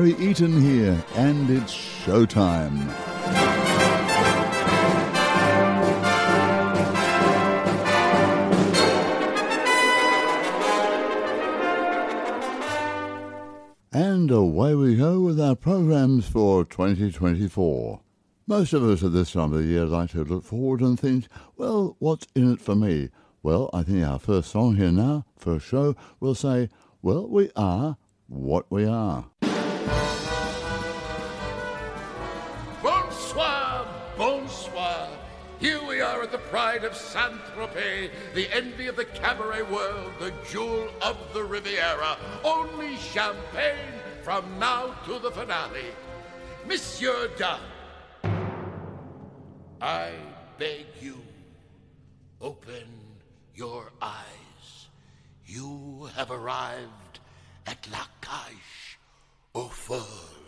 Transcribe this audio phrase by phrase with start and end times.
[0.00, 2.88] Barry Eaton here, and it's showtime.
[13.92, 18.00] And away we go with our programs for 2024.
[18.46, 21.26] Most of us at this time of the year like to look forward and think,
[21.58, 23.10] well, what's in it for me?
[23.42, 26.70] Well, I think our first song here now, first show, will say,
[27.02, 29.26] well, we are what we are.
[32.82, 33.86] Bonsoir,
[34.16, 35.08] bonsoir.
[35.60, 40.12] Here we are at the pride of Saint Tropez, the envy of the cabaret world,
[40.18, 42.16] the jewel of the Riviera.
[42.42, 45.92] Only champagne from now to the finale.
[46.66, 47.60] Monsieur Dunn,
[49.82, 50.12] I
[50.58, 51.20] beg you,
[52.40, 52.88] open
[53.54, 54.88] your eyes.
[55.44, 57.20] You have arrived
[57.66, 58.79] at La Cage
[59.52, 60.39] Oh, aux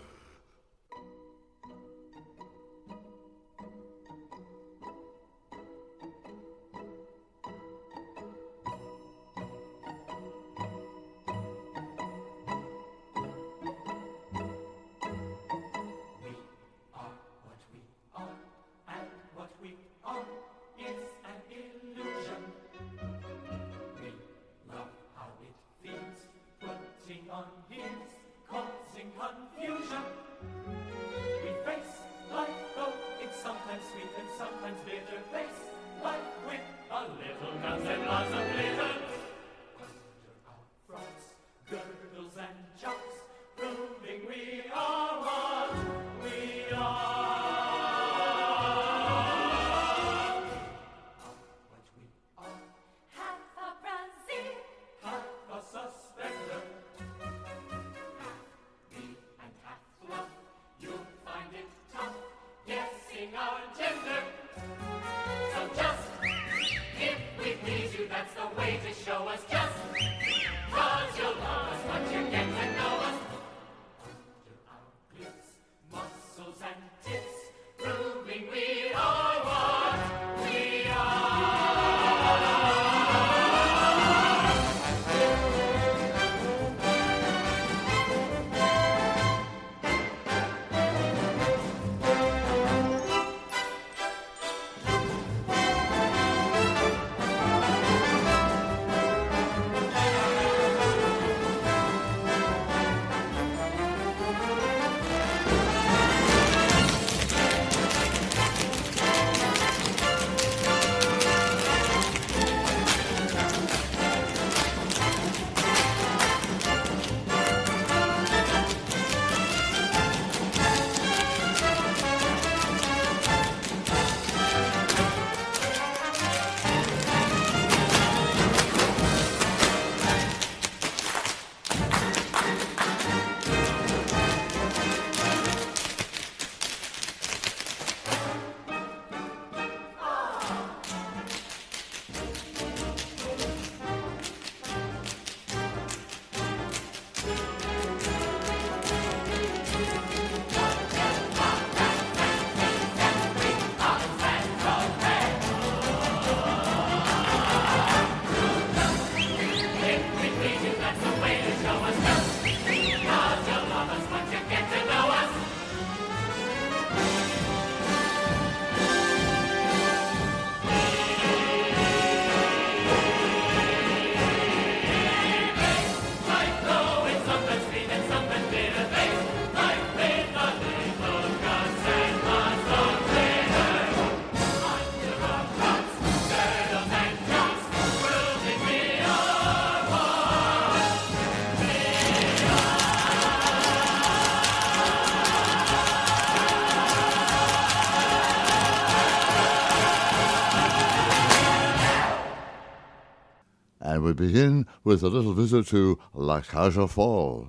[204.27, 207.49] begin with a little visit to La aux Folles.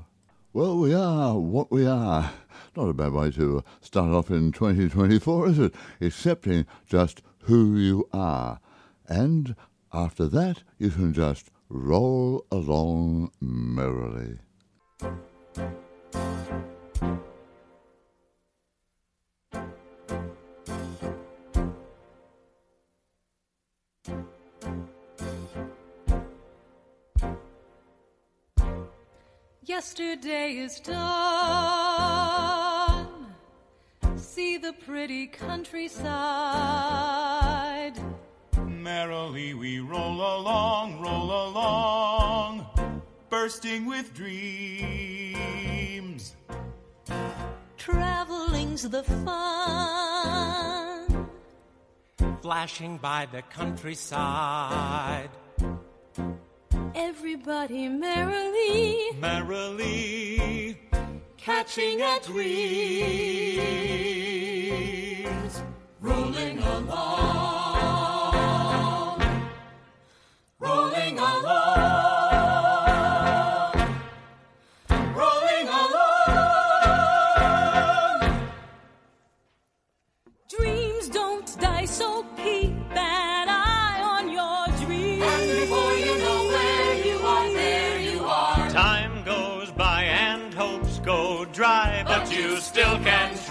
[0.53, 2.31] Well, we are what we are.
[2.75, 5.75] Not a bad way to start off in 2024, is it?
[6.01, 8.59] Accepting just who you are.
[9.07, 9.55] And
[9.93, 14.39] after that, you can just roll along merrily.
[29.73, 31.07] Yesterday is done.
[34.17, 36.03] See the pretty countryside.
[38.67, 42.67] Merrily we roll along, roll along,
[43.31, 44.35] bursting with dreams.
[47.75, 49.39] Traveling's the fun.
[52.43, 55.31] Flashing by the countryside.
[56.95, 60.77] Everybody merrily Merrily
[61.37, 62.43] catching a dreams.
[65.99, 67.62] Rolling along.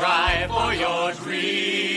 [0.02, 1.91] Try for your dream.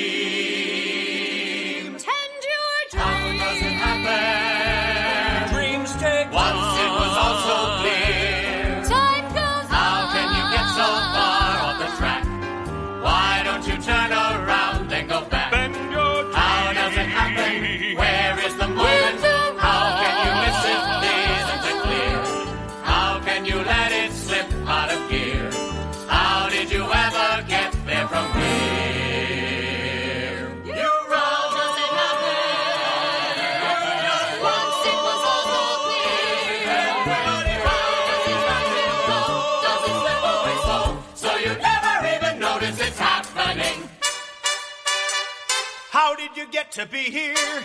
[46.45, 47.63] You get to be here?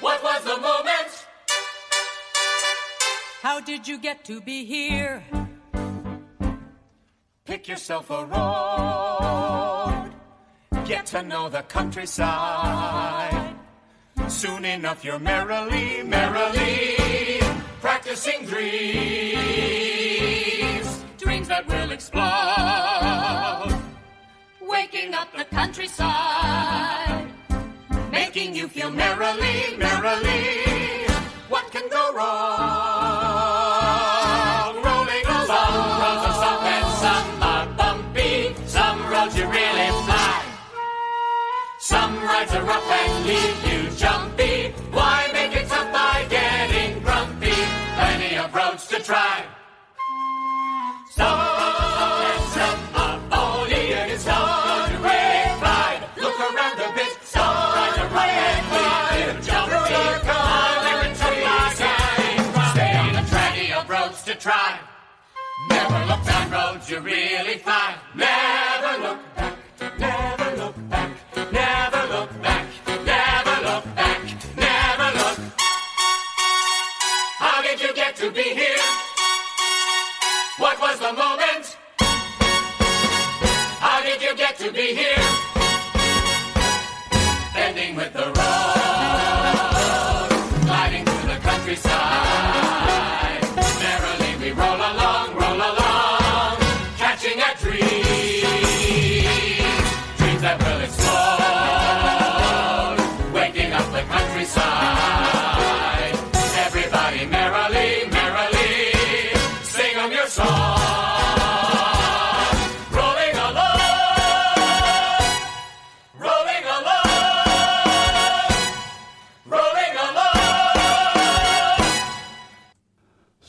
[0.00, 1.26] What was the moment?
[3.42, 5.22] How did you get to be here?
[7.44, 10.10] Pick yourself a road.
[10.84, 13.54] Get to know the countryside.
[14.28, 16.96] Soon enough, you're merrily, merrily
[17.80, 18.62] practicing dreams.
[21.18, 23.61] Dreams that will explode.
[24.82, 27.30] Waking up the countryside.
[28.10, 31.06] Making you feel merrily, merrily.
[31.48, 32.32] What can go wrong?
[34.82, 35.46] Rolling along.
[35.46, 38.56] Some roads are soft and some are bumpy.
[38.66, 40.42] Some roads you really fly.
[41.78, 44.74] Some rides are rough and leave you jumpy.
[44.90, 47.54] Why make it tough by getting grumpy?
[47.94, 49.44] Plenty of roads to try.
[65.92, 67.96] Never look down roads you really find.
[68.14, 69.58] Never look back,
[69.98, 71.10] never look back,
[71.52, 72.66] never look back,
[73.04, 74.22] never look back,
[74.56, 75.38] never look.
[77.44, 78.82] How did you get to be here?
[80.56, 81.76] What was the moment?
[83.78, 85.01] How did you get to be here?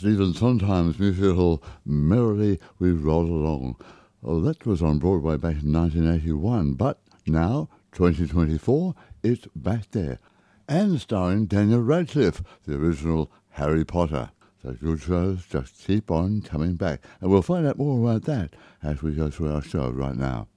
[0.04, 3.78] Stephen Sondheim's musical Merrily We Roll Along.
[4.22, 10.20] Oh, that was on Broadway back in 1981, but now, 2024, it's back there.
[10.68, 14.32] And starring Daniel Radcliffe, the original Harry Potter.
[14.62, 18.58] The good shows just keep on coming back, and we'll find out more about that
[18.84, 20.50] as we go through our show right now.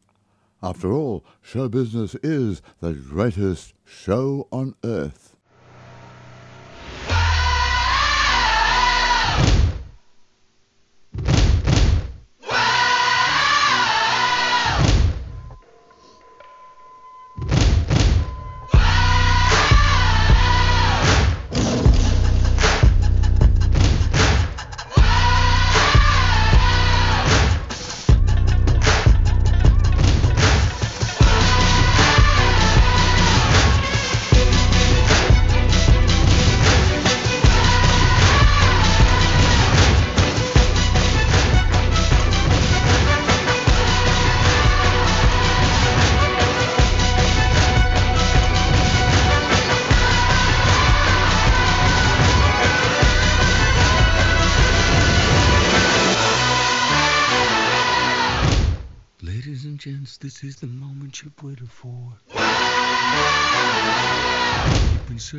[0.60, 5.35] After all, show business is the greatest show on earth.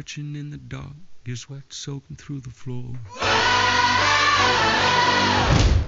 [0.08, 0.94] stretching in the dark,
[1.26, 2.94] your sweat soaking through the floor.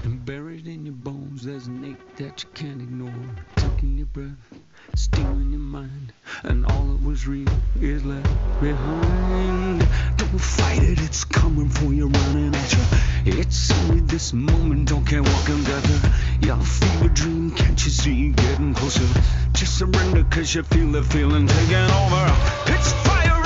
[0.04, 3.14] And buried in your bones, there's an ache that you can't ignore.
[3.56, 4.60] Taking your breath,
[4.96, 6.12] stealing your mind,
[6.44, 7.48] and all that was real
[7.80, 8.28] is left
[8.60, 9.88] behind.
[10.18, 13.40] Don't fight it, it's coming for you, running at you.
[13.40, 16.46] It's only this moment, don't care what comes after.
[16.46, 19.08] Y'all feel a dream, can't you see getting closer?
[19.54, 22.36] Just surrender, cause you feel the feeling taking over.
[22.68, 23.39] It's fire!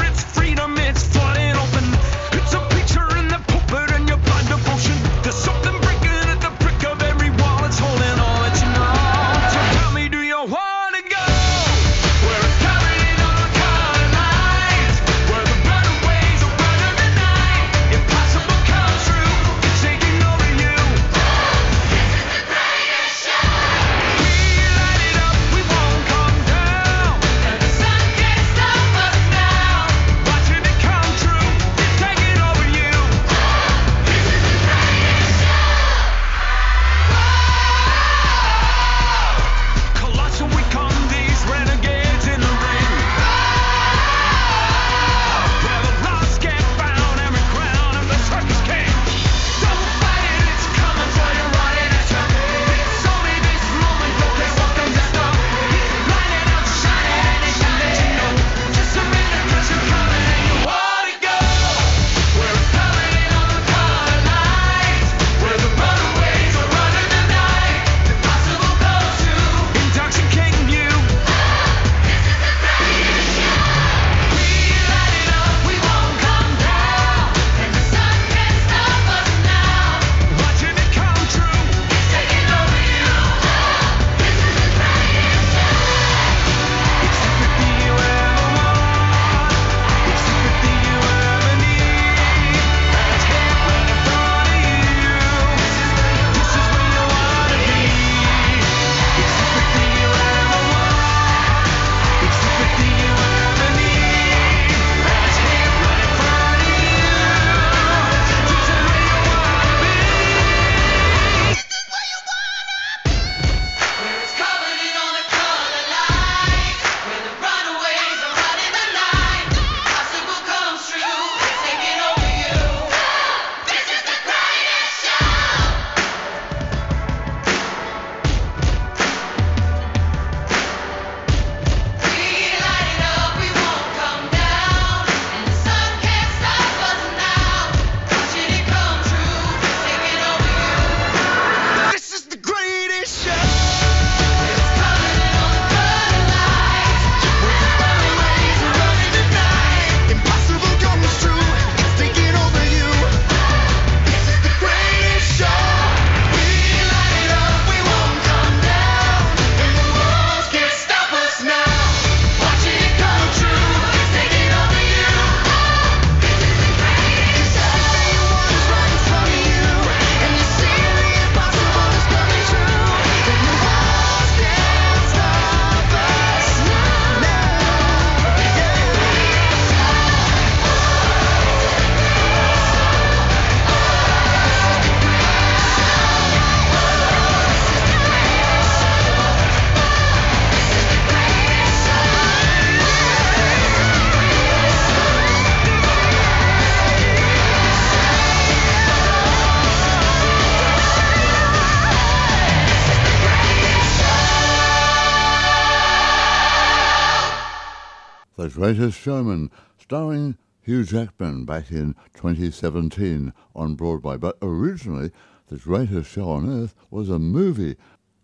[208.74, 214.18] Greatest Showman, starring Hugh Jackman back in 2017 on Broadway.
[214.18, 215.12] But originally,
[215.46, 217.76] The Greatest Show on Earth was a movie,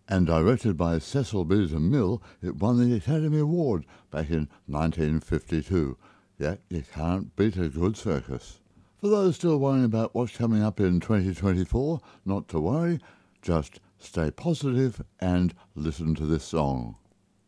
[0.07, 1.67] and directed by Cecil B.
[1.67, 5.95] DeMille, it won the Academy Award back in 1952.
[6.39, 8.59] Yet you can't beat a good circus.
[8.99, 12.99] For those still worrying about what's coming up in 2024, not to worry,
[13.43, 16.95] just stay positive and listen to this song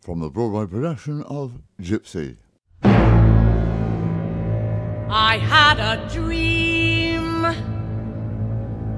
[0.02, 2.38] from the Broadway production of Gypsy.
[2.84, 2.90] I
[5.38, 7.46] had a dream,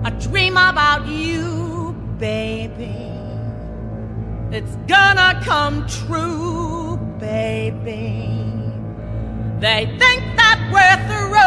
[0.05, 3.11] a dream about you, baby.
[4.51, 8.29] It's gonna come true, baby.
[9.59, 11.39] They think that we're through,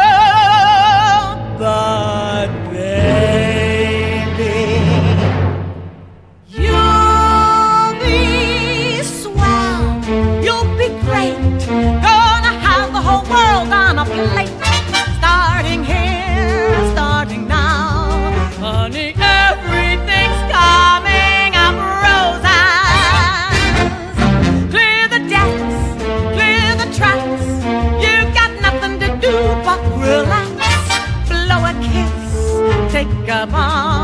[1.57, 3.36] but baby.
[33.27, 33.96] Vagabond.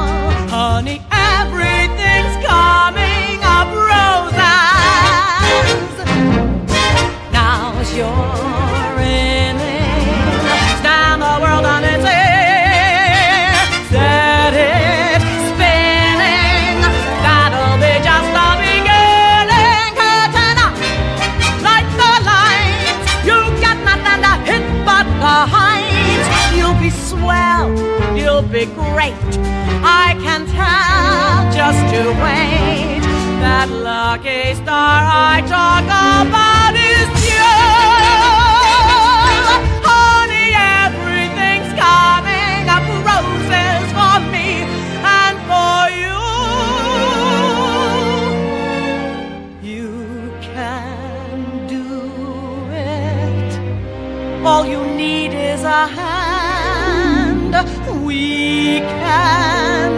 [31.93, 33.03] To wait.
[33.43, 37.53] That lucky star I talk about is you.
[39.87, 40.49] Honey,
[40.85, 44.49] everything's coming up roses for me
[45.21, 46.17] and for you.
[49.71, 49.93] You
[50.49, 51.37] can
[51.75, 51.87] do
[52.73, 53.51] it.
[54.43, 57.53] All you need is a hand.
[58.03, 59.92] We can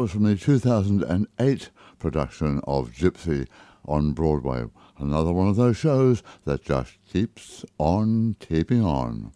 [0.00, 3.46] was from the 2008 production of Gypsy
[3.84, 4.64] on Broadway.
[4.96, 9.32] Another one of those shows that just keeps on keeping on.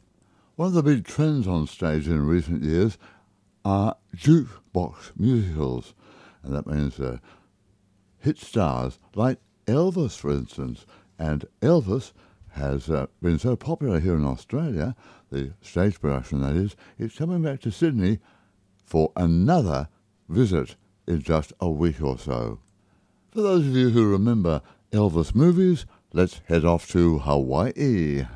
[0.57, 2.97] One of the big trends on stage in recent years
[3.63, 5.93] are jukebox musicals,
[6.43, 7.19] and that means uh,
[8.19, 10.87] hit stars like Elvis, for instance.
[11.19, 12.13] And Elvis
[12.53, 14.97] has uh, been so popular here in Australia,
[15.31, 18.19] the stage production that is, it's coming back to Sydney
[18.83, 19.89] for another
[20.29, 22.61] visit in just a week or so.
[23.31, 28.27] For those of you who remember Elvis movies, let's head off to Hawaii.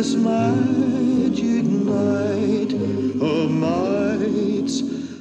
[0.00, 2.72] this magic night
[3.20, 4.80] of nights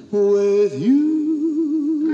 [0.09, 2.07] with you.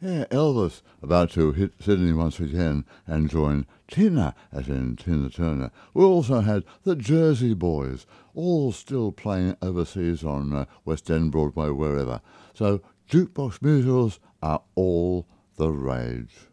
[0.00, 5.70] Yeah, Elvis about to hit Sydney once again and join Tina, as in Tina Turner.
[5.92, 11.68] We also had the Jersey Boys, all still playing overseas on uh, West End, Broadway,
[11.68, 12.22] wherever.
[12.54, 15.26] So jukebox musicals are all
[15.60, 16.48] the rage.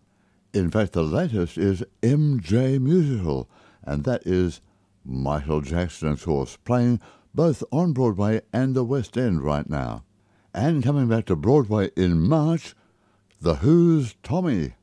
[0.53, 3.49] In fact, the latest is MJ Musical,
[3.83, 4.59] and that is
[5.05, 6.99] Michael Jackson, of course, playing
[7.33, 10.03] both on Broadway and the West End right now.
[10.53, 12.75] And coming back to Broadway in March,
[13.39, 14.73] The Who's Tommy.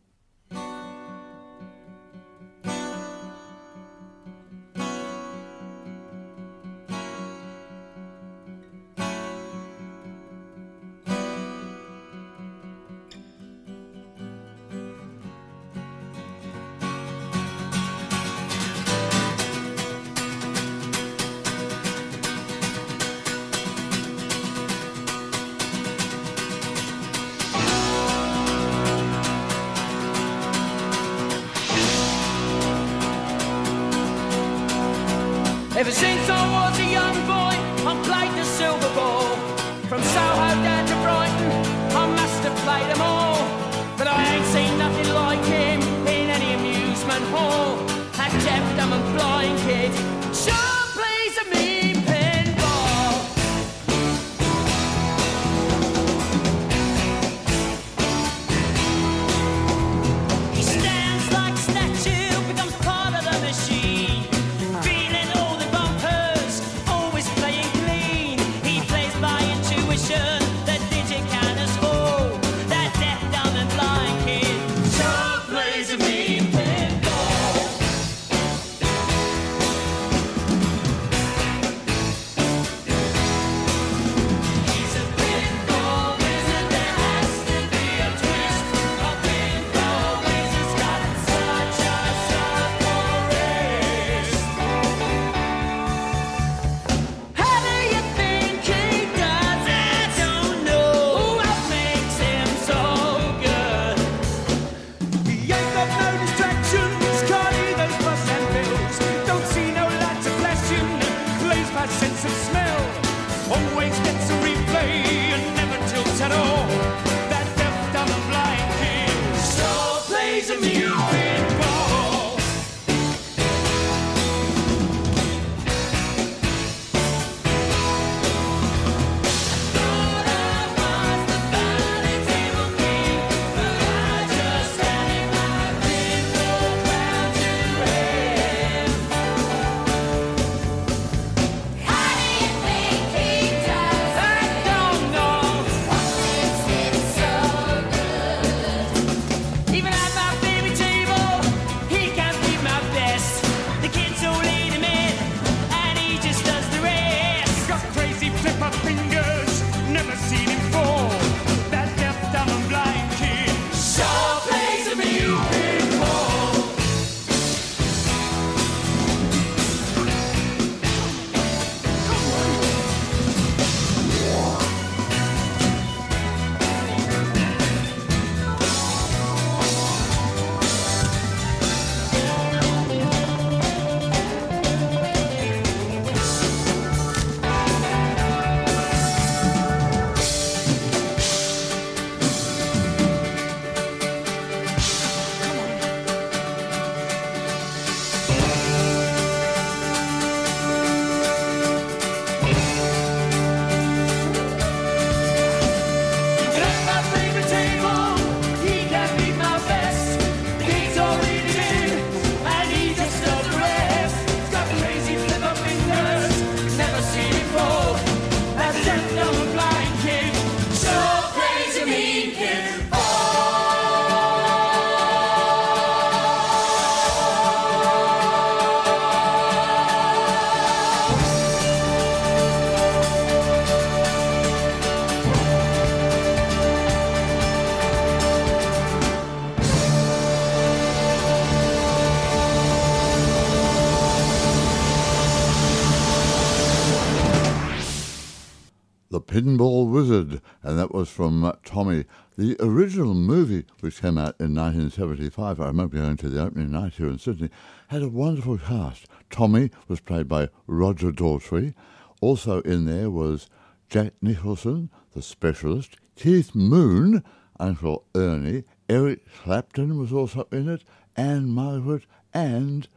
[251.05, 252.07] Was from uh, Tommy.
[252.39, 256.95] The original movie, which came out in 1975, I remember going to the opening night
[256.95, 257.51] here in Sydney,
[257.89, 259.05] had a wonderful cast.
[259.29, 261.75] Tommy was played by Roger Daltrey.
[262.23, 263.51] Also in there was
[263.91, 267.23] Jack Nicholson, the specialist, Keith Moon,
[267.61, 268.65] Uncle Ernie.
[268.89, 270.85] Eric Clapton was also in it,
[271.19, 272.89] Ann-Margret, and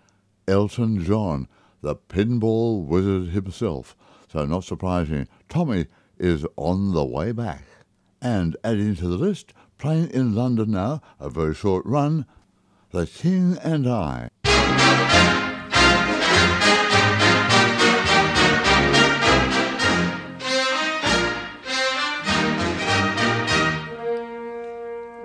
[0.47, 1.49] Elton John,
[1.81, 3.97] the pinball wizard himself.
[4.31, 7.63] So, not surprising, Tommy is on the way back.
[8.21, 12.25] And adding to the list, playing in London now, a very short run,
[12.91, 14.29] The King and I.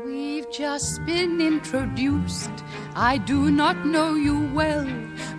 [0.04, 2.50] We've just been introduced.
[2.94, 4.86] I do not know you well,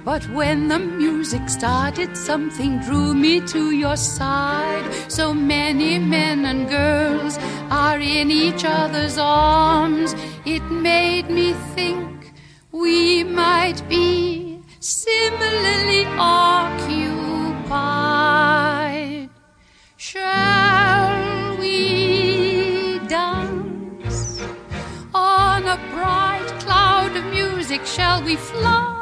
[0.05, 4.83] but when the music started, something drew me to your side.
[5.07, 7.37] So many men and girls
[7.69, 10.13] are in each other's arms.
[10.45, 12.33] It made me think
[12.71, 16.49] we might be similarly occupied.
[19.95, 24.41] Shall we dance
[25.15, 27.85] on a bright cloud of music?
[27.85, 28.92] Shall we fly?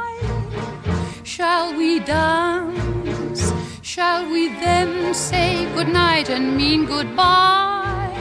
[1.42, 3.52] Shall we dance?
[3.82, 8.14] Shall we then say goodnight and mean goodbye?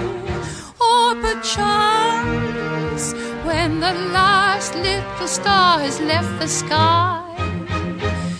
[0.81, 3.13] Or perchance,
[3.45, 7.27] when the last little star has left the sky,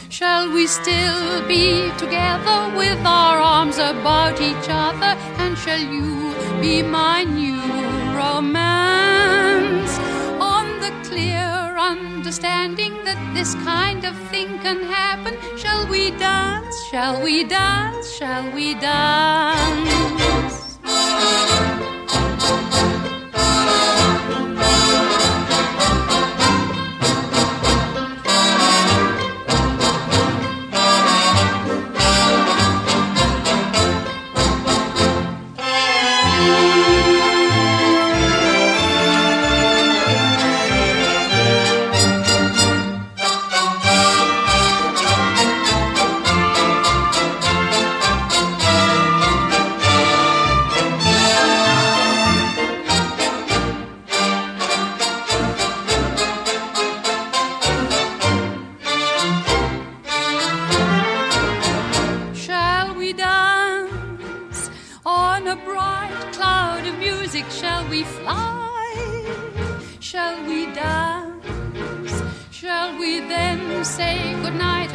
[0.09, 5.13] Shall we still be together with our arms about each other?
[5.43, 7.61] And shall you be my new
[8.17, 9.10] romance?
[11.81, 16.77] Understanding that this kind of thing can happen, shall we dance?
[16.91, 18.13] Shall we dance?
[18.13, 20.21] Shall we dance?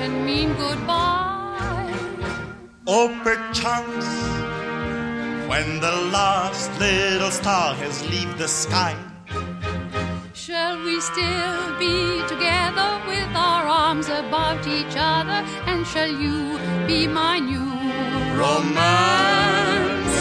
[0.05, 1.91] And mean goodbye?
[2.85, 4.09] Or perchance,
[5.49, 8.95] when the last little star has left the sky,
[10.33, 15.39] Shall we still be together with our arms about each other?
[15.65, 17.71] And shall you be my new
[18.39, 20.15] romance?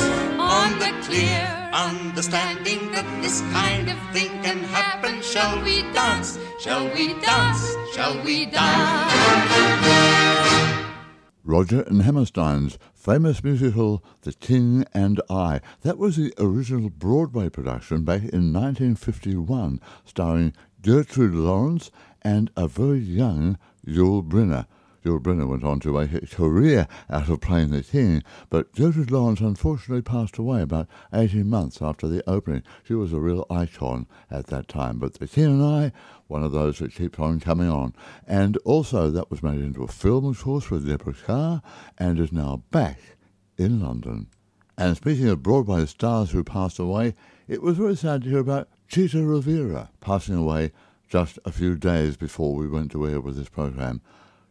[0.57, 6.39] On the clear understanding that this kind of thing can happen, shall we dance?
[6.61, 7.75] Shall we dance?
[7.93, 9.13] Shall we dance?
[11.43, 15.61] Roger and Hammerstein's famous musical The King and I.
[15.83, 21.91] That was the original Broadway production back in 1951, starring Gertrude Lawrence
[22.23, 24.67] and a very young Yul Brynner.
[25.05, 29.11] Yul Brynner went on to make a career out of playing the King, but Gertrude
[29.11, 32.63] Lawrence unfortunately passed away about 18 months after the opening.
[32.85, 34.99] She was a real icon at that time.
[34.99, 35.93] But The King and I,
[36.27, 37.95] one of those that keeps on coming on.
[38.27, 41.61] And also, that was made into a film, of course, with Deborah Kerr,
[41.99, 42.99] and is now back
[43.59, 44.29] in London.
[44.79, 47.15] And speaking of Broadway stars who passed away,
[47.47, 50.73] it was very sad to hear about Chita Rivera passing away
[51.09, 54.01] just a few days before we went to air with this program.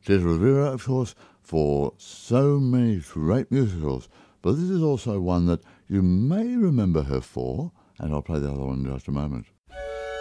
[0.05, 4.09] Chita Rivera, of course, for so many great musicals,
[4.41, 8.51] but this is also one that you may remember her for, and I'll play the
[8.51, 9.45] other one in just a moment.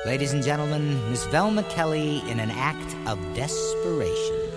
[0.07, 4.51] Ladies and gentlemen, Miss Velma Kelly in an act of desperation.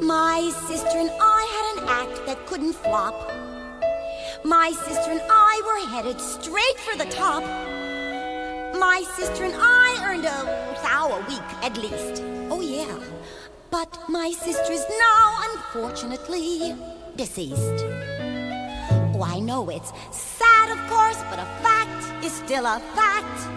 [0.00, 3.14] My sister and I had an act that couldn't flop.
[4.44, 7.44] My sister and I were headed straight for the top.
[8.78, 12.22] My sister and I earned a thou a week at least.
[12.50, 12.98] Oh, yeah.
[13.70, 16.74] But my sister is now, unfortunately,
[17.16, 17.84] deceased.
[19.14, 23.48] Oh, I know it's sad, of course, but a fact is still a fact.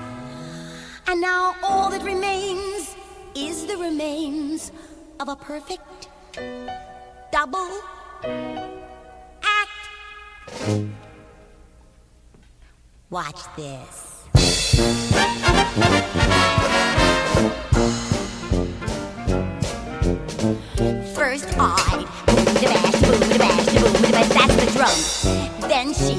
[1.07, 2.95] And now all that remains
[3.35, 4.71] is the remains
[5.19, 6.07] of a perfect
[7.31, 7.69] double
[9.43, 9.69] act.
[13.09, 14.15] Watch this.
[21.29, 24.97] First I boom da bash, boom da bash, boom da bash, that's the drum.
[25.69, 26.15] Then she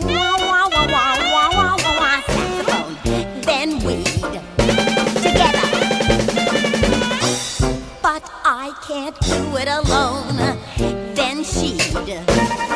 [0.00, 1.18] wah wah wah wah
[1.52, 2.94] wah wah wah saxophone.
[3.84, 4.46] weed together.
[8.00, 10.38] But I can't do it alone.
[11.14, 12.75] Then she'd.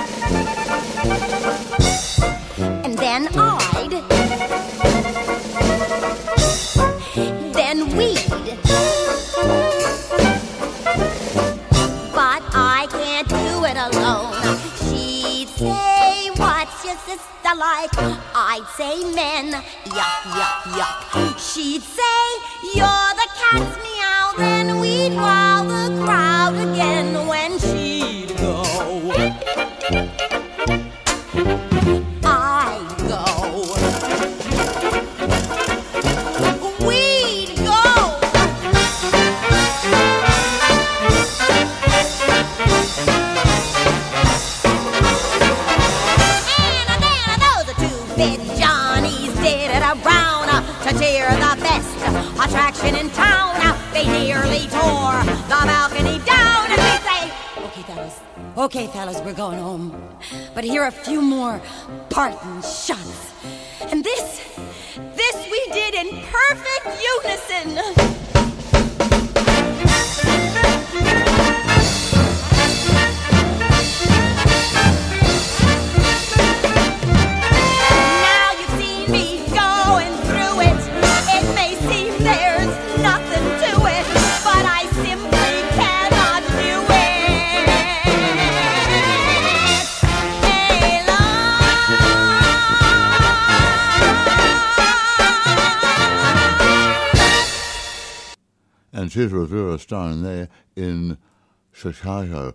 [17.96, 19.52] I'd say, Men.
[19.84, 21.38] Yuck, yuck, yuck.
[21.38, 22.22] She'd say,
[22.74, 24.32] You're the cat's meow.
[24.38, 27.26] Then we'd wow the crowd again
[58.56, 59.94] okay, fellas, we're going home,
[60.54, 61.60] but here are a few more
[62.08, 63.32] parting shots."
[63.90, 64.40] And this,
[65.16, 68.00] this we did in perfect unison.
[99.20, 101.18] Chita Rivera starring there in
[101.72, 102.54] Chicago.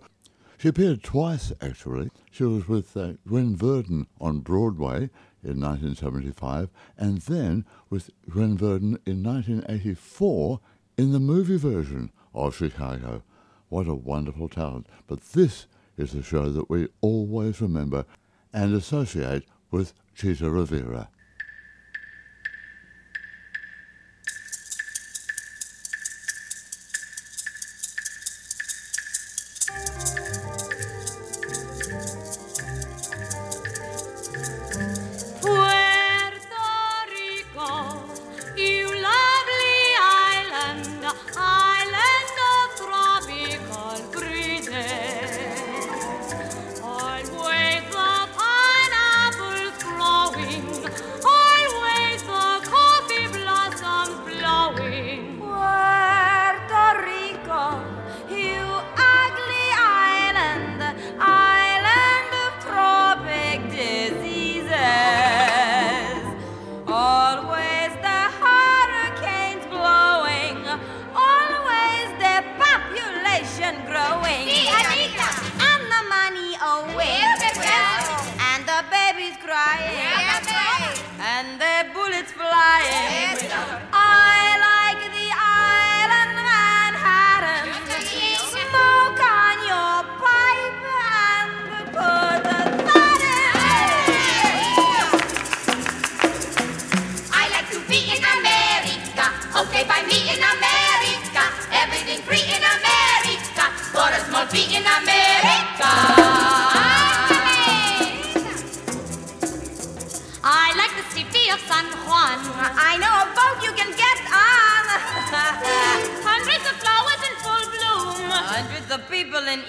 [0.58, 2.10] She appeared twice, actually.
[2.32, 5.10] She was with uh, Gwen Verdon on Broadway
[5.44, 10.58] in 1975, and then with Gwen Verdon in 1984
[10.98, 13.22] in the movie version of Chicago.
[13.68, 14.88] What a wonderful talent.
[15.06, 18.06] But this is the show that we always remember
[18.52, 21.10] and associate with Chita Rivera.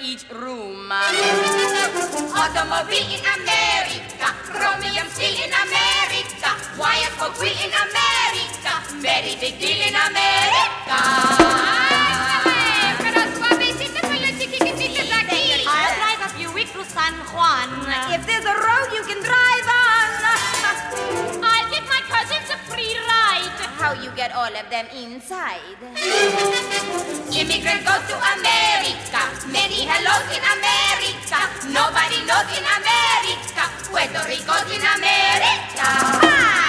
[0.08, 0.90] Each room.
[2.40, 4.28] Automobile in America.
[4.56, 6.50] Chromium steel in America.
[6.80, 8.72] Wire for free in America.
[9.04, 11.48] Very big deal in America.
[16.98, 17.70] San Juan.
[18.12, 19.57] If there's a road you can drive
[23.88, 25.64] How you get all of them inside?
[27.32, 29.22] Immigrants go to America.
[29.48, 31.40] Many hellos in America.
[31.72, 33.64] Nobody knows in America.
[33.88, 35.88] Puerto Rico's in America.
[36.20, 36.67] What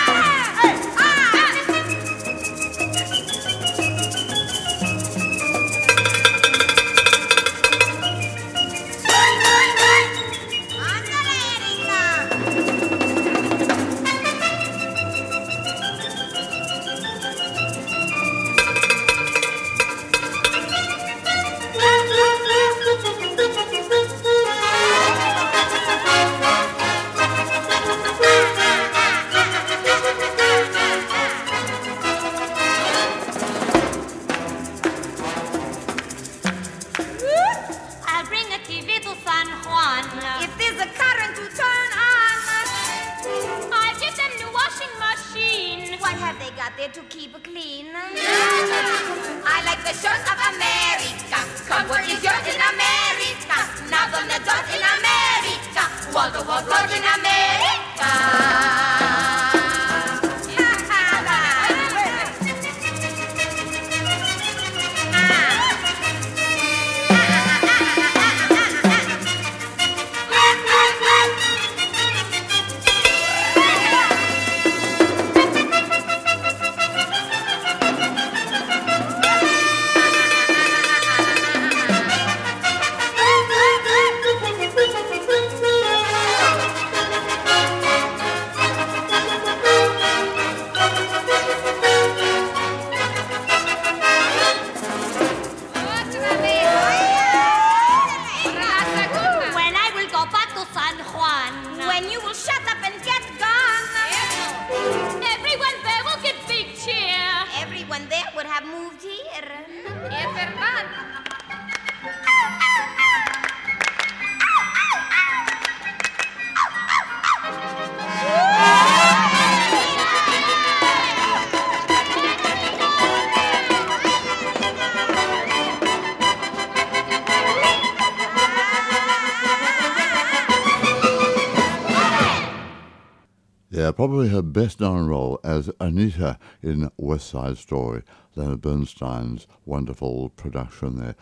[134.28, 138.02] her best known role as Anita in West Side Story,
[138.34, 141.14] Leonard Bernstein's wonderful production there.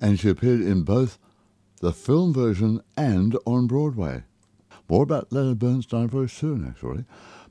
[0.00, 1.18] And she appeared in both
[1.80, 4.24] the film version and on Broadway.
[4.88, 7.04] More about Leonard Bernstein very soon, actually.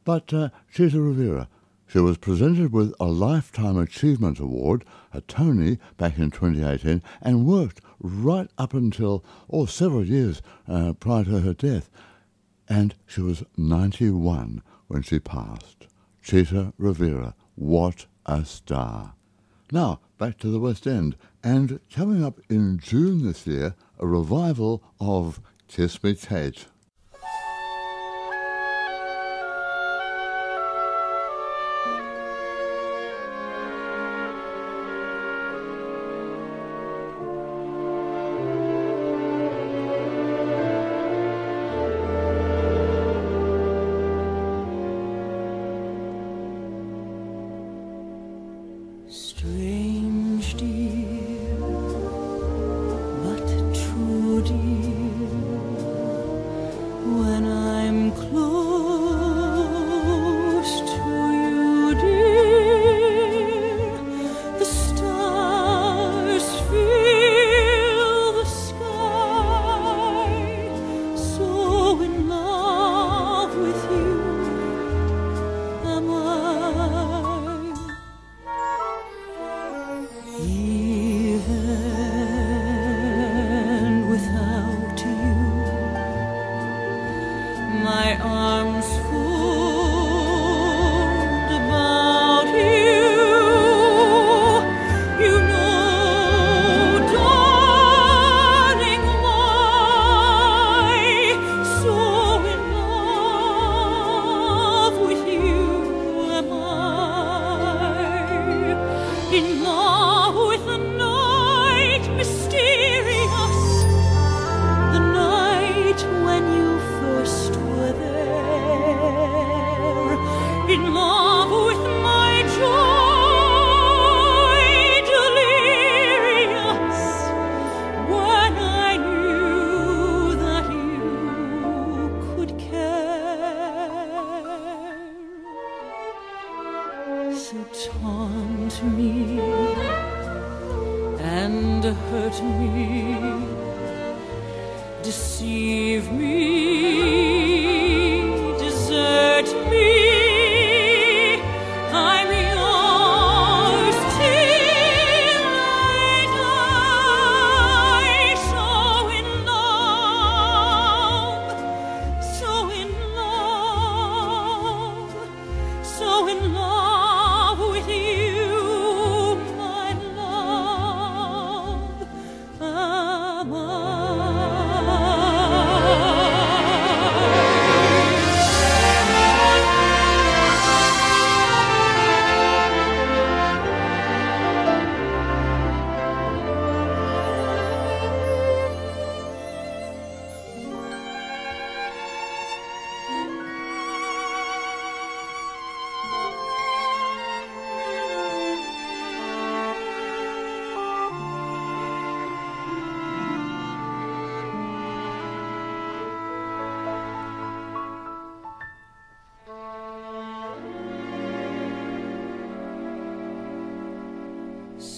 [0.03, 1.47] But uh, Chita Rivera,
[1.87, 7.81] she was presented with a Lifetime Achievement Award, a Tony, back in 2018, and worked
[7.99, 11.89] right up until, oh, several years uh, prior to her death
[12.71, 15.87] and she was 91 when she passed.
[16.21, 19.13] Chita Rivera, what a star.
[19.71, 24.83] Now, back to the West End, and coming up in June this year, a revival
[24.99, 25.39] of
[25.69, 26.65] Kiss Me Kate.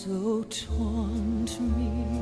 [0.06, 2.20] So taunt me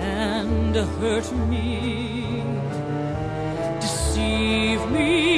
[0.00, 2.42] and hurt me,
[3.80, 5.31] deceive me,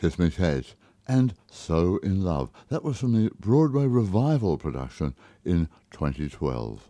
[0.00, 0.32] Kiss Me
[1.06, 2.50] and So in Love.
[2.68, 6.88] That was from the Broadway Revival production in 2012.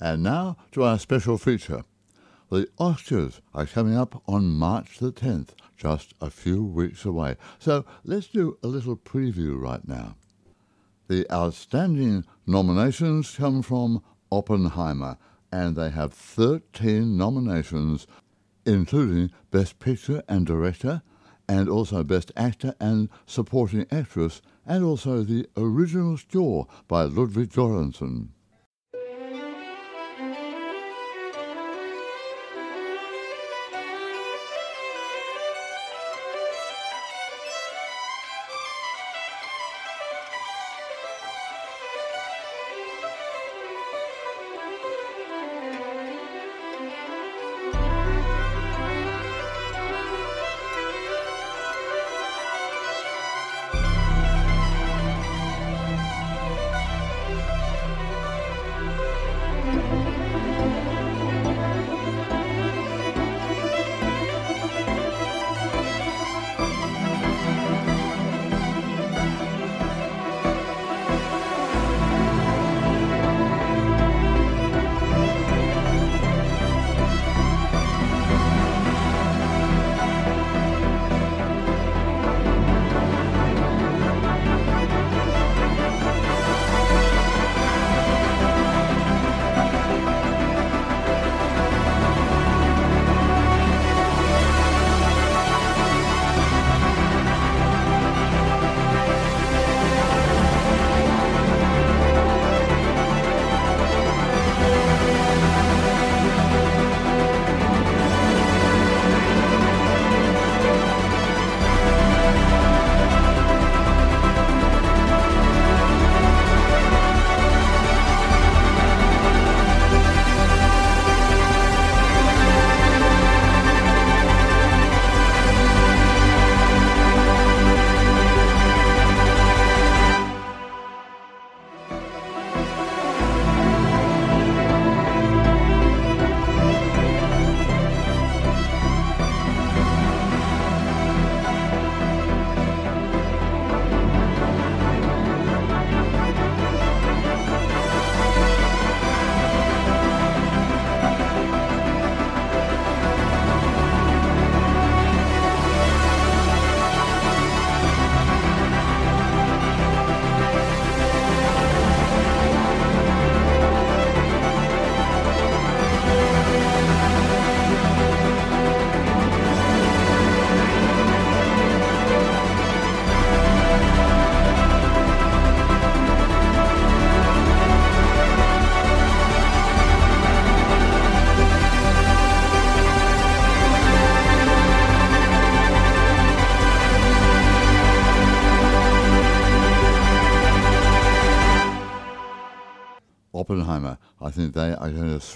[0.00, 1.84] And now to our special feature.
[2.50, 7.36] The Oscars are coming up on March the 10th, just a few weeks away.
[7.60, 10.16] So let's do a little preview right now.
[11.06, 14.02] The outstanding nominations come from
[14.32, 15.16] Oppenheimer,
[15.52, 18.08] and they have 13 nominations,
[18.64, 21.02] including Best Picture and Director,
[21.48, 28.28] and also Best Actor and Supporting Actress, and also the original score by Ludwig Göransson.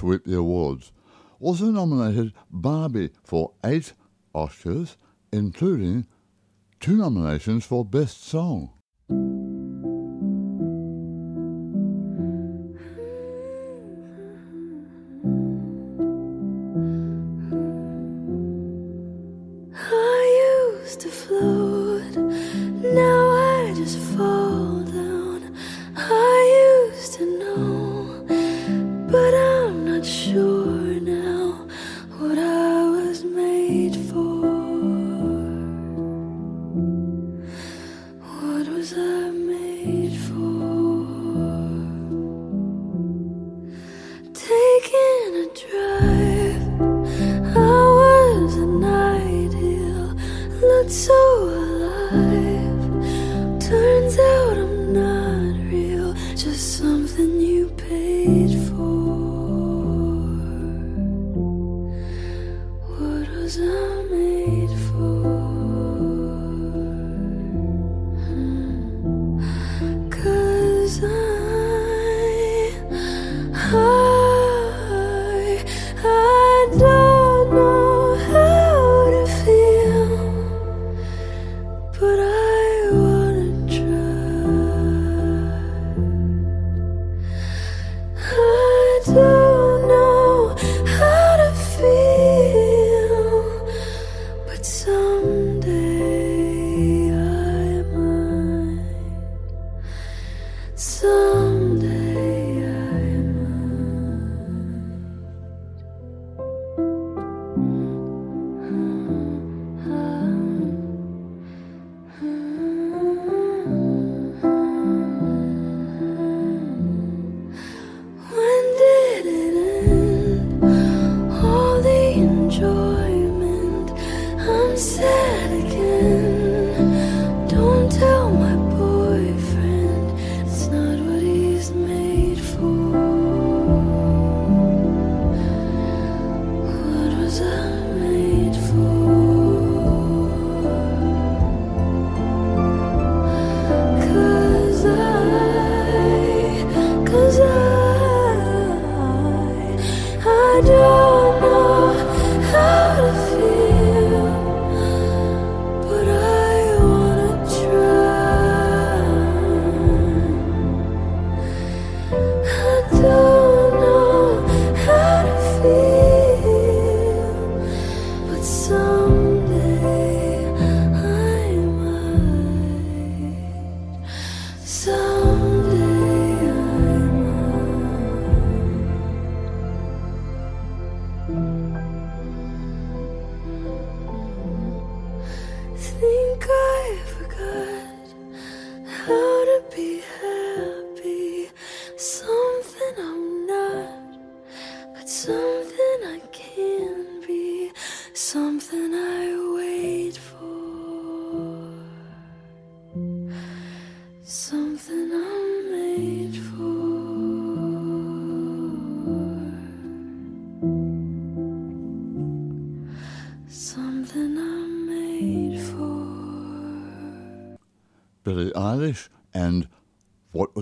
[0.01, 0.93] Sweep the awards.
[1.41, 3.93] Also nominated Barbie for eight
[4.35, 4.97] Oscars,
[5.31, 6.07] including
[6.81, 8.71] two nominations for Best Song.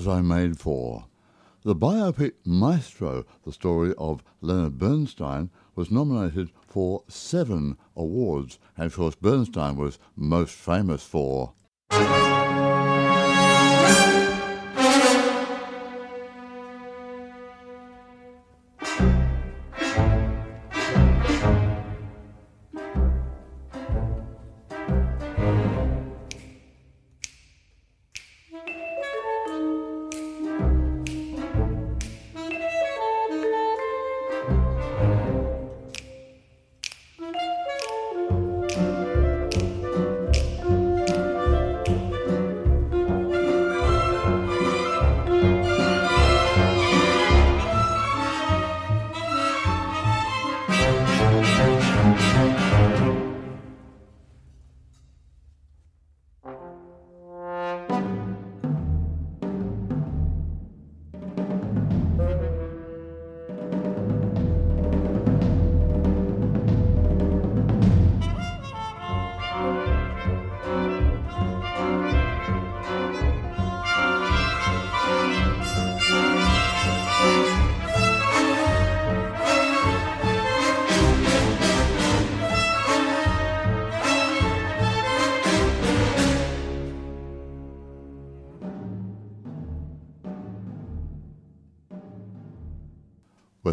[0.08, 1.04] I Made For?
[1.62, 8.96] The biopic Maestro, the story of Leonard Bernstein, was nominated for seven awards, and of
[8.96, 11.52] course, Bernstein was most famous for.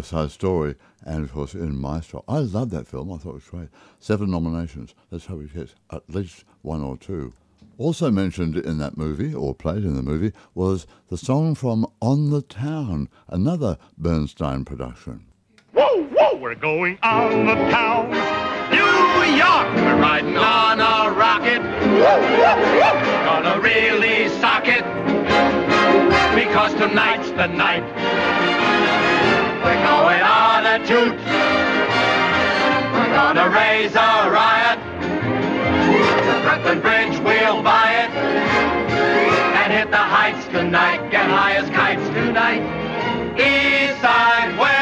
[0.06, 2.22] West Side Story, and of course in Maestro.
[2.28, 3.12] I love that film.
[3.12, 3.68] I thought it was great.
[3.98, 4.94] Seven nominations.
[5.10, 7.32] Let's hope it gets at least one or two.
[7.76, 12.30] Also mentioned in that movie, or played in the movie, was the song from On
[12.30, 15.26] the Town, another Bernstein production.
[15.72, 18.10] Whoa, whoa, we're going on the town.
[18.70, 21.62] New York, we're riding on a rocket.
[23.26, 24.84] Gonna really sock it.
[26.36, 28.05] Because tonight's the night.
[30.86, 31.18] Toot.
[32.94, 34.78] We're gonna raise a riot.
[36.26, 38.10] The Brooklyn Bridge, we'll buy it.
[39.58, 42.62] And hit the heights tonight, get high as kites tonight.
[43.36, 44.75] East side, west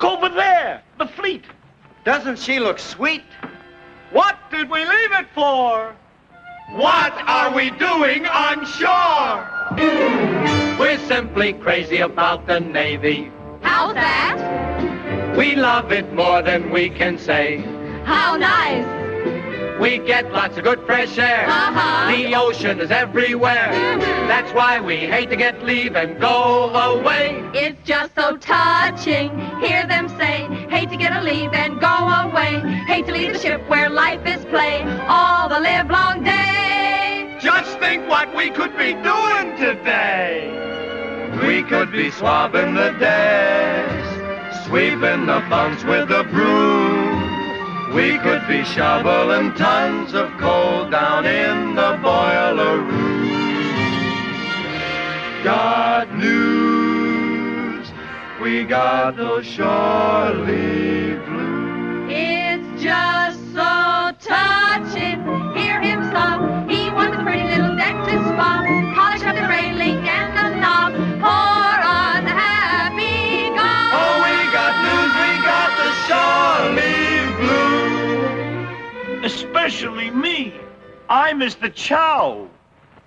[0.00, 1.42] Look over there, the fleet.
[2.04, 3.24] Doesn't she look sweet?
[4.12, 5.92] What did we leave it for?
[6.70, 9.44] What are we doing on shore?
[10.78, 13.32] We're simply crazy about the Navy.
[13.62, 15.34] How's that?
[15.36, 17.56] We love it more than we can say.
[18.04, 18.97] How nice.
[19.80, 21.46] We get lots of good fresh air.
[21.48, 22.10] Uh-huh.
[22.10, 23.70] The ocean is everywhere.
[24.26, 27.48] That's why we hate to get leave and go away.
[27.54, 29.30] It's just so touching.
[29.60, 32.60] Hear them say, hate to get a leave and go away.
[32.86, 37.38] Hate to leave the ship where life is play all the live long day.
[37.40, 40.54] Just think what we could be doing today.
[41.46, 46.87] We could be swabbing the decks, sweeping the bunks with a broom.
[47.94, 53.28] We could be shoveling tons of coal down in the boiler room.
[55.42, 57.90] Got news,
[58.42, 62.12] we got those shore leave blues.
[62.12, 65.22] It's just so touching.
[65.56, 66.68] Hear him sob.
[66.68, 68.66] He wants a pretty little deck to swap.
[68.94, 70.37] Polish up the railing and
[79.78, 80.52] Especially me.
[81.08, 82.48] I miss the chow.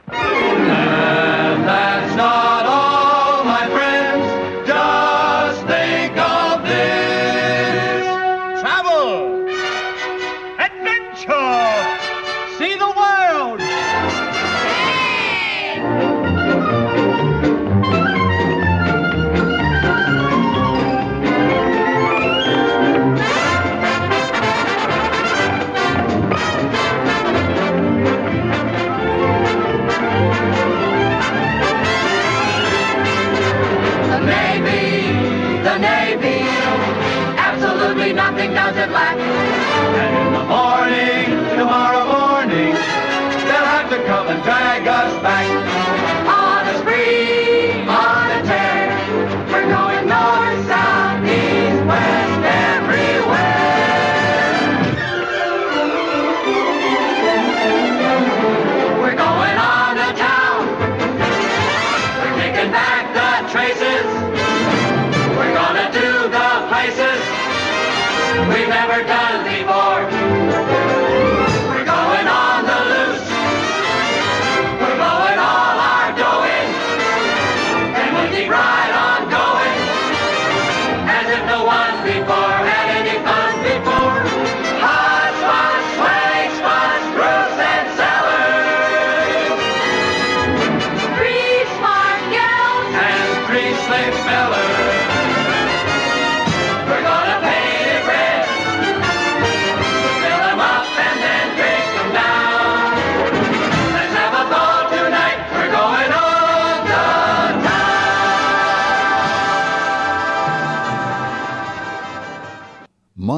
[0.07, 3.90] And that's not all, my friends.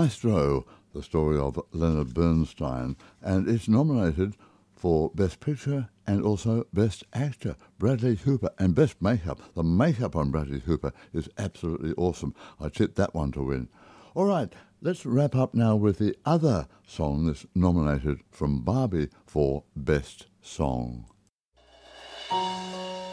[0.04, 4.36] Maestro, the story of Leonard Bernstein, and it's nominated
[4.76, 9.39] for Best Picture and also Best Actor, Bradley Cooper, and Best Makeup.
[9.56, 12.36] The makeup on Bradley Cooper is absolutely awesome.
[12.60, 13.70] I tipped that one to win.
[14.14, 14.51] All right,
[14.82, 21.06] let's wrap up now with the other song that's nominated from Barbie for Best Song.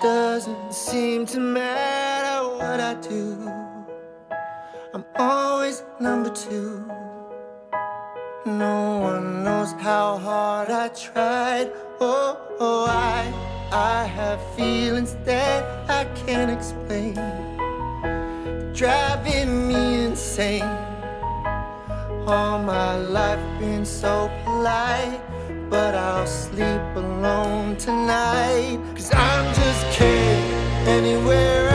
[0.03, 3.80] Doesn't seem to matter what I do.
[4.93, 6.84] I'm always number two.
[8.45, 11.70] No one knows how hard I tried.
[12.01, 13.32] Oh, oh, I,
[13.70, 17.14] I have feelings that I can't explain.
[18.74, 20.76] Driving me insane.
[22.26, 25.20] All my life been so polite,
[25.70, 28.80] but I'll sleep alone tonight.
[28.97, 30.51] Cause I'm just kidding.
[30.88, 31.69] Anywhere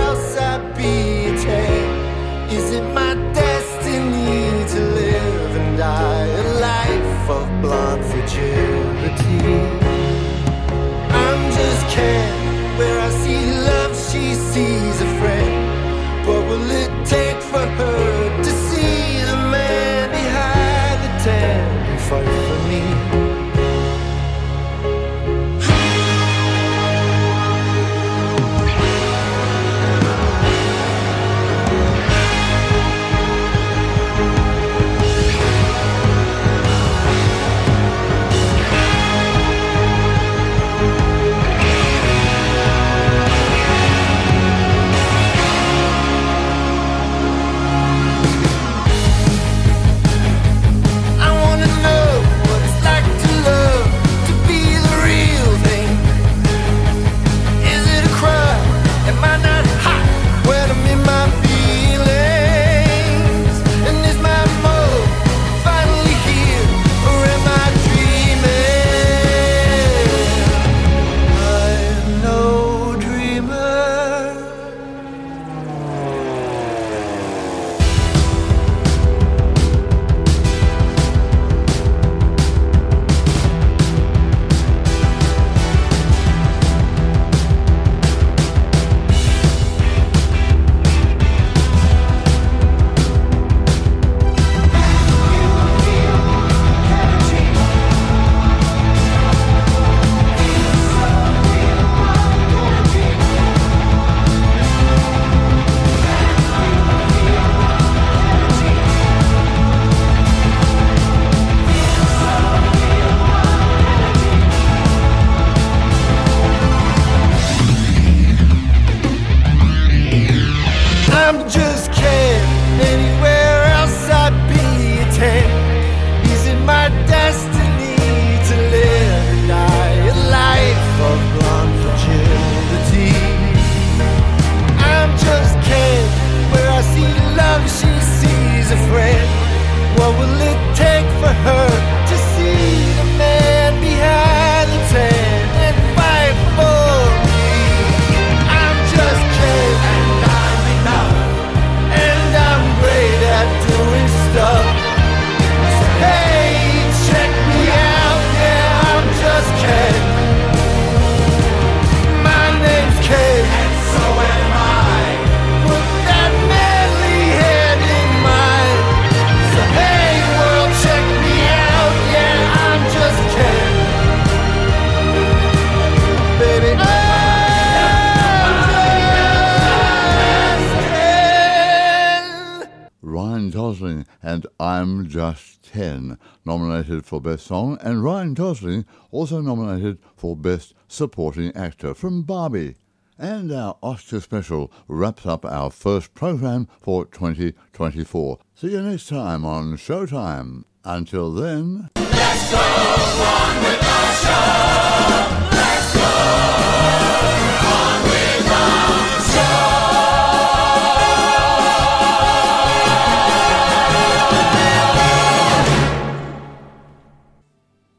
[187.16, 192.76] for Best Song, and Ryan Gosling also nominated for Best Supporting Actor from Barbie.
[193.18, 198.39] And our Oscar special wraps up our first program for 2024.
[198.53, 200.66] See you next time on Showtime.
[200.84, 201.89] Until then.